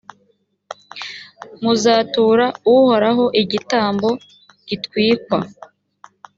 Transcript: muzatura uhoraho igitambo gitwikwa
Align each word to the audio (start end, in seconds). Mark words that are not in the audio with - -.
muzatura 1.63 2.45
uhoraho 2.75 3.25
igitambo 3.41 4.09
gitwikwa 4.67 5.39